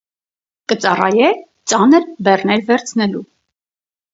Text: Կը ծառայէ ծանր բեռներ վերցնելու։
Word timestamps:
Կը 0.71 0.77
ծառայէ 0.85 1.27
ծանր 1.73 2.07
բեռներ 2.29 2.65
վերցնելու։ 2.73 3.25